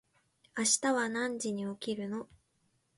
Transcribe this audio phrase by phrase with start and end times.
[0.57, 2.27] 明日は何時に起きるの？